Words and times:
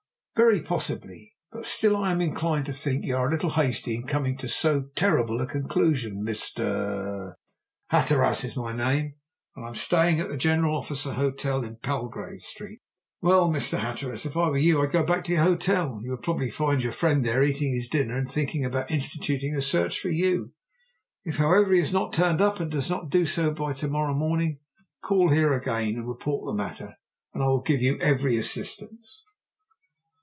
"Very 0.33 0.61
possibly. 0.61 1.33
But 1.51 1.67
still 1.67 1.95
I 1.95 2.09
am 2.09 2.19
inclined 2.19 2.65
to 2.65 2.73
think 2.73 3.05
you 3.05 3.15
are 3.15 3.27
a 3.27 3.31
little 3.31 3.51
hasty 3.51 3.93
in 3.95 4.07
coming 4.07 4.35
to 4.37 4.47
so 4.49 4.85
terrible 4.95 5.39
a 5.39 5.45
conclusion, 5.45 6.23
Mr.?" 6.25 7.35
"Hatteras 7.91 8.43
is 8.43 8.57
my 8.57 8.75
name, 8.75 9.17
and 9.55 9.65
I 9.65 9.67
am 9.67 9.75
staying 9.75 10.19
at 10.19 10.29
the 10.29 10.37
General 10.37 10.75
Officer 10.75 11.13
Hotel 11.13 11.63
in 11.63 11.75
Palgrave 11.75 12.41
Street." 12.41 12.79
"Well, 13.21 13.49
Mr. 13.51 13.77
Hatteras, 13.77 14.25
if 14.25 14.35
I 14.35 14.49
were 14.49 14.57
you 14.57 14.77
I 14.79 14.81
would 14.81 14.91
go 14.91 15.03
back 15.03 15.25
to 15.25 15.33
your 15.33 15.43
hotel. 15.43 15.99
You 16.03 16.09
will 16.11 16.17
probably 16.17 16.49
find 16.49 16.81
your 16.81 16.93
friend 16.93 17.23
there 17.23 17.43
eating 17.43 17.71
his 17.75 17.87
dinner 17.89 18.17
and 18.17 18.27
thinking 18.29 18.65
about 18.65 18.89
instituting 18.89 19.53
a 19.53 19.61
search 19.61 19.99
for 19.99 20.09
you. 20.09 20.53
If, 21.23 21.37
however, 21.37 21.73
he 21.73 21.79
has 21.81 21.93
not 21.93 22.13
turned 22.13 22.41
up, 22.41 22.59
and 22.59 22.71
does 22.71 22.89
not 22.89 23.11
do 23.11 23.27
so 23.27 23.51
by 23.51 23.73
to 23.73 23.87
morrow 23.87 24.15
morning, 24.15 24.59
call 25.03 25.29
here 25.29 25.53
again 25.53 25.97
and 25.97 26.07
report 26.07 26.47
the 26.51 26.57
matter, 26.57 26.95
and 27.31 27.43
I 27.43 27.47
will 27.47 27.61
give 27.61 27.83
you 27.83 27.99
every 27.99 28.37
assistance." 28.37 29.27